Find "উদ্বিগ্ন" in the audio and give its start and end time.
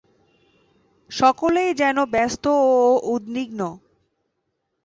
3.13-3.61